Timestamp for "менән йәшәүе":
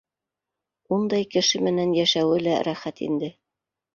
1.67-2.39